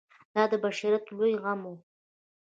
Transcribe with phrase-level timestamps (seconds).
[0.33, 1.73] دا د بشریت لوی غم و.